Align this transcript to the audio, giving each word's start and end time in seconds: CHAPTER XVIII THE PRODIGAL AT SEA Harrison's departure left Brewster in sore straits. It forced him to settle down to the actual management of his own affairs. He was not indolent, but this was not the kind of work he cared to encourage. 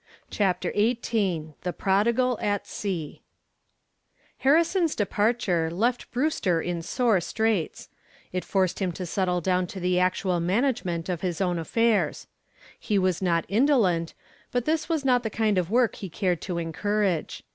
CHAPTER 0.31 0.71
XVIII 0.73 1.53
THE 1.61 1.73
PRODIGAL 1.73 2.39
AT 2.41 2.65
SEA 2.65 3.21
Harrison's 4.39 4.95
departure 4.95 5.69
left 5.69 6.09
Brewster 6.09 6.59
in 6.59 6.81
sore 6.81 7.21
straits. 7.21 7.87
It 8.33 8.43
forced 8.43 8.79
him 8.79 8.93
to 8.93 9.05
settle 9.05 9.41
down 9.41 9.67
to 9.67 9.79
the 9.79 9.99
actual 9.99 10.39
management 10.39 11.07
of 11.07 11.21
his 11.21 11.39
own 11.39 11.59
affairs. 11.59 12.25
He 12.79 12.97
was 12.97 13.21
not 13.21 13.45
indolent, 13.47 14.15
but 14.51 14.65
this 14.65 14.89
was 14.89 15.05
not 15.05 15.21
the 15.21 15.29
kind 15.29 15.59
of 15.59 15.69
work 15.69 15.97
he 15.97 16.09
cared 16.09 16.41
to 16.41 16.57
encourage. 16.57 17.43